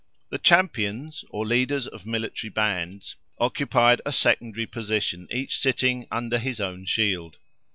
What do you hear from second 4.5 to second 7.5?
position, each sitting under his own shield.